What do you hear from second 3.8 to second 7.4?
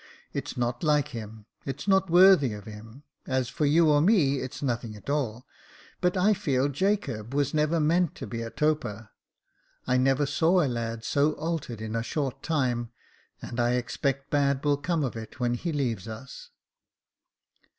or me, it's nothing at all; but I feel Jacob